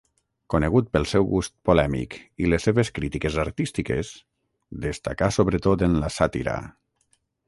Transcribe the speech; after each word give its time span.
Conegut 0.51 0.87
pel 0.95 1.03
seu 1.09 1.25
gust 1.33 1.53
polèmic 1.69 2.15
i 2.45 2.49
les 2.53 2.65
seves 2.69 2.91
crítiques 2.95 3.37
artístiques, 3.43 4.13
destacà 4.87 5.29
sobretot 5.37 5.85
en 5.89 5.99
la 6.05 6.11
sàtira. 6.17 6.57